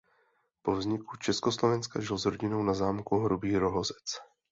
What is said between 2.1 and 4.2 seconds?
s rodinou na zámku Hrubý Rohozec.